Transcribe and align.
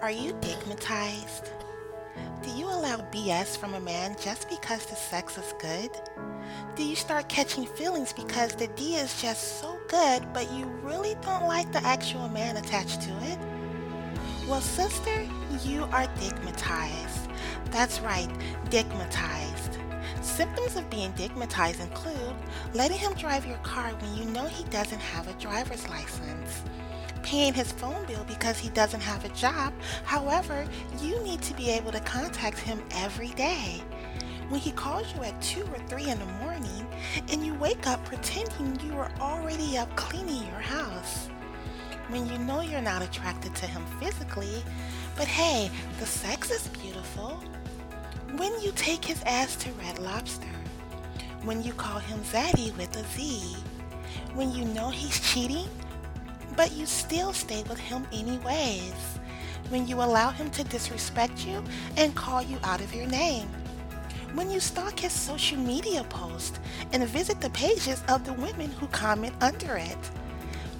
Are 0.00 0.10
you 0.10 0.32
dickmatized? 0.34 1.48
Do 2.42 2.50
you 2.50 2.66
allow 2.66 2.98
BS 3.12 3.56
from 3.56 3.74
a 3.74 3.80
man 3.80 4.16
just 4.20 4.48
because 4.48 4.86
the 4.86 4.96
sex 4.96 5.38
is 5.38 5.54
good? 5.58 5.90
Do 6.76 6.84
you 6.84 6.96
start 6.96 7.28
catching 7.28 7.66
feelings 7.66 8.12
because 8.12 8.54
the 8.54 8.66
D 8.68 8.96
is 8.96 9.20
just 9.20 9.60
so 9.60 9.78
good, 9.88 10.32
but 10.32 10.50
you 10.52 10.66
really 10.82 11.16
don't 11.22 11.44
like 11.44 11.70
the 11.72 11.84
actual 11.84 12.28
man 12.28 12.56
attached 12.56 13.02
to 13.02 13.10
it? 13.22 13.38
Well, 14.48 14.60
sister, 14.60 15.26
you 15.64 15.84
are 15.84 16.06
dickmatized. 16.18 17.30
That's 17.70 18.00
right, 18.00 18.28
dickmatized. 18.66 19.78
Symptoms 20.22 20.76
of 20.76 20.88
being 20.90 21.12
dickmatized 21.12 21.80
include 21.80 22.36
letting 22.74 22.98
him 22.98 23.14
drive 23.14 23.46
your 23.46 23.58
car 23.58 23.90
when 24.00 24.14
you 24.16 24.24
know 24.30 24.46
he 24.46 24.64
doesn't 24.64 25.00
have 25.00 25.28
a 25.28 25.40
driver's 25.40 25.88
license 25.88 26.62
paying 27.24 27.54
his 27.54 27.72
phone 27.72 28.04
bill 28.06 28.24
because 28.28 28.58
he 28.58 28.68
doesn't 28.70 29.00
have 29.00 29.24
a 29.24 29.30
job. 29.30 29.72
However, 30.04 30.68
you 31.02 31.20
need 31.24 31.40
to 31.42 31.54
be 31.54 31.70
able 31.70 31.90
to 31.90 32.00
contact 32.00 32.58
him 32.58 32.80
every 32.92 33.30
day. 33.30 33.82
When 34.50 34.60
he 34.60 34.70
calls 34.72 35.12
you 35.14 35.22
at 35.24 35.40
2 35.40 35.62
or 35.62 35.78
3 35.88 36.10
in 36.10 36.18
the 36.18 36.26
morning 36.44 36.86
and 37.30 37.44
you 37.44 37.54
wake 37.54 37.86
up 37.86 38.04
pretending 38.04 38.78
you 38.86 38.96
are 38.98 39.10
already 39.18 39.78
up 39.78 39.94
cleaning 39.96 40.46
your 40.46 40.60
house. 40.60 41.28
When 42.08 42.28
you 42.28 42.38
know 42.38 42.60
you're 42.60 42.82
not 42.82 43.02
attracted 43.02 43.54
to 43.56 43.66
him 43.66 43.82
physically, 43.98 44.62
but 45.16 45.26
hey, 45.26 45.70
the 45.98 46.06
sex 46.06 46.50
is 46.50 46.68
beautiful. 46.68 47.42
When 48.36 48.60
you 48.60 48.72
take 48.72 49.02
his 49.02 49.22
ass 49.22 49.56
to 49.56 49.70
Red 49.72 49.98
Lobster. 49.98 50.46
When 51.42 51.62
you 51.62 51.72
call 51.72 51.98
him 51.98 52.20
Zaddy 52.20 52.76
with 52.76 52.94
a 52.96 53.04
Z. 53.14 53.56
When 54.34 54.52
you 54.52 54.66
know 54.66 54.90
he's 54.90 55.20
cheating 55.32 55.68
but 56.56 56.72
you 56.72 56.86
still 56.86 57.32
stay 57.32 57.62
with 57.64 57.78
him 57.78 58.06
anyways 58.12 59.18
when 59.70 59.86
you 59.86 59.96
allow 59.96 60.30
him 60.30 60.50
to 60.50 60.64
disrespect 60.64 61.46
you 61.46 61.62
and 61.96 62.14
call 62.14 62.42
you 62.42 62.58
out 62.64 62.80
of 62.80 62.94
your 62.94 63.06
name. 63.06 63.48
When 64.34 64.50
you 64.50 64.60
stalk 64.60 64.98
his 64.98 65.12
social 65.12 65.58
media 65.58 66.04
post 66.04 66.58
and 66.92 67.06
visit 67.08 67.40
the 67.40 67.50
pages 67.50 68.02
of 68.08 68.24
the 68.24 68.32
women 68.32 68.70
who 68.72 68.86
comment 68.88 69.34
under 69.40 69.76
it. 69.76 69.98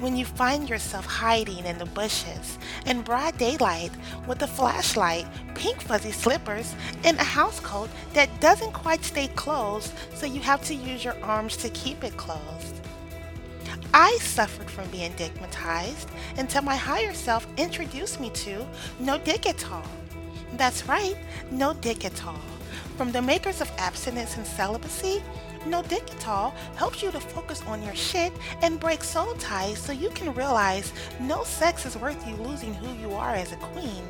When 0.00 0.16
you 0.16 0.24
find 0.24 0.68
yourself 0.68 1.06
hiding 1.06 1.64
in 1.64 1.78
the 1.78 1.86
bushes 1.86 2.58
in 2.84 3.02
broad 3.02 3.38
daylight 3.38 3.92
with 4.26 4.42
a 4.42 4.46
flashlight, 4.46 5.26
pink 5.54 5.80
fuzzy 5.80 6.10
slippers, 6.10 6.74
and 7.04 7.16
a 7.18 7.24
house 7.24 7.60
coat 7.60 7.88
that 8.12 8.40
doesn't 8.40 8.72
quite 8.72 9.04
stay 9.04 9.28
closed 9.28 9.92
so 10.14 10.26
you 10.26 10.40
have 10.40 10.62
to 10.64 10.74
use 10.74 11.04
your 11.04 11.16
arms 11.22 11.56
to 11.58 11.68
keep 11.70 12.02
it 12.02 12.16
closed. 12.16 12.83
I 13.96 14.18
suffered 14.20 14.68
from 14.68 14.90
being 14.90 15.12
dickmatized 15.12 16.08
until 16.36 16.62
my 16.62 16.74
higher 16.74 17.14
self 17.14 17.46
introduced 17.56 18.18
me 18.18 18.28
to 18.30 18.66
No 18.98 19.18
Dick 19.18 19.46
at 19.48 19.70
All. 19.70 19.86
That's 20.56 20.88
right, 20.88 21.16
No 21.52 21.74
Dick 21.74 22.04
at 22.04 22.26
All. 22.26 22.40
From 22.96 23.12
the 23.12 23.22
makers 23.22 23.60
of 23.60 23.70
abstinence 23.78 24.36
and 24.36 24.44
celibacy, 24.44 25.22
No 25.64 25.80
Dick 25.84 26.02
at 26.12 26.26
All 26.26 26.50
helps 26.74 27.04
you 27.04 27.12
to 27.12 27.20
focus 27.20 27.62
on 27.68 27.84
your 27.84 27.94
shit 27.94 28.32
and 28.62 28.80
break 28.80 29.04
soul 29.04 29.32
ties 29.34 29.78
so 29.78 29.92
you 29.92 30.10
can 30.10 30.34
realize 30.34 30.92
no 31.20 31.44
sex 31.44 31.86
is 31.86 31.96
worth 31.96 32.26
you 32.26 32.34
losing 32.34 32.74
who 32.74 32.92
you 33.00 33.14
are 33.14 33.36
as 33.36 33.52
a 33.52 33.56
queen. 33.58 34.02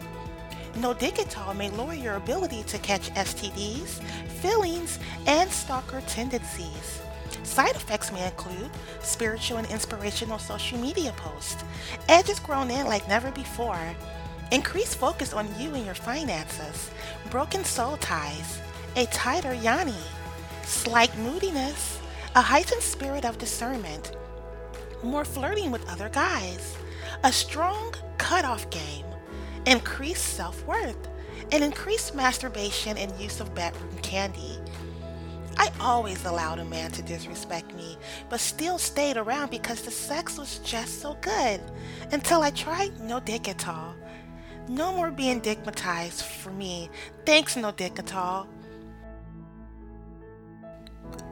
No 0.76 0.92
Dick 0.92 1.20
at 1.20 1.38
All 1.38 1.54
may 1.54 1.70
lower 1.70 1.94
your 1.94 2.14
ability 2.14 2.64
to 2.64 2.78
catch 2.78 3.10
STDs, 3.14 4.02
feelings, 4.42 4.98
and 5.26 5.48
stalker 5.50 6.00
tendencies. 6.08 7.00
Side 7.44 7.76
effects 7.76 8.10
may 8.10 8.26
include 8.26 8.70
spiritual 9.00 9.58
and 9.58 9.70
inspirational 9.70 10.38
social 10.38 10.78
media 10.78 11.12
posts, 11.16 11.62
edges 12.08 12.40
grown 12.40 12.70
in 12.70 12.86
like 12.86 13.06
never 13.08 13.30
before, 13.30 13.94
increased 14.50 14.96
focus 14.96 15.32
on 15.32 15.48
you 15.60 15.74
and 15.74 15.84
your 15.84 15.94
finances, 15.94 16.90
broken 17.30 17.62
soul 17.64 17.96
ties, 17.98 18.60
a 18.96 19.06
tighter 19.06 19.54
yoni, 19.54 19.94
slight 20.64 21.16
moodiness, 21.18 22.00
a 22.34 22.42
heightened 22.42 22.82
spirit 22.82 23.24
of 23.24 23.38
discernment, 23.38 24.16
more 25.04 25.24
flirting 25.24 25.70
with 25.70 25.88
other 25.88 26.08
guys, 26.08 26.76
a 27.22 27.30
strong 27.30 27.94
cutoff 28.18 28.68
game, 28.70 29.04
increased 29.66 30.24
self 30.24 30.64
worth, 30.66 31.08
and 31.52 31.62
increased 31.64 32.14
masturbation 32.14 32.96
and 32.96 33.12
use 33.20 33.40
of 33.40 33.54
bedroom 33.54 33.96
candy. 34.02 34.58
I 35.56 35.70
always 35.80 36.24
allowed 36.24 36.58
a 36.58 36.64
man 36.64 36.90
to 36.92 37.02
disrespect 37.02 37.74
me, 37.74 37.96
but 38.28 38.40
still 38.40 38.78
stayed 38.78 39.16
around 39.16 39.50
because 39.50 39.82
the 39.82 39.90
sex 39.90 40.36
was 40.36 40.58
just 40.58 41.00
so 41.00 41.16
good. 41.20 41.60
Until 42.10 42.42
I 42.42 42.50
tried 42.50 43.00
no 43.00 43.20
dick 43.20 43.48
at 43.48 43.68
all. 43.68 43.94
No 44.68 44.92
more 44.94 45.10
being 45.10 45.40
dickmatized 45.40 46.22
for 46.22 46.50
me. 46.50 46.90
Thanks, 47.24 47.56
no 47.56 47.70
dick 47.70 47.98
at 47.98 48.14
all. 48.14 48.48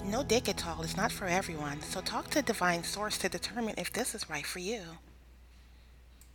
No 0.05 0.23
dick 0.23 0.49
at 0.49 0.67
all 0.67 0.83
is 0.83 0.97
not 0.97 1.11
for 1.11 1.27
everyone, 1.27 1.81
so 1.81 2.01
talk 2.01 2.29
to 2.31 2.43
Divine 2.43 2.85
Source 2.85 3.19
to 3.19 3.29
determine 3.29 3.75
if 3.79 3.93
this 3.93 4.15
is 4.15 4.29
right 4.29 4.47
for 4.47 4.59
you. 4.59 4.83